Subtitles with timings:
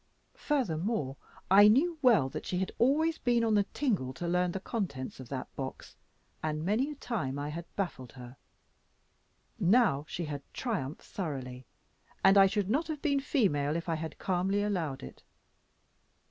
[0.47, 1.15] Furthermore,
[1.51, 5.19] I knew well that she had always been on the tingle to learn the contents
[5.19, 5.95] of that box,
[6.41, 8.35] and many a time I had baffled her.
[9.59, 11.67] Now she had triumphed thoroughly,
[12.23, 15.21] and I should not have been female if I had calmly allowed it.